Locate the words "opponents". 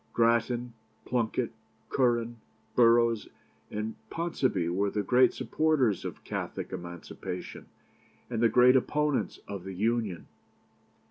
8.75-9.37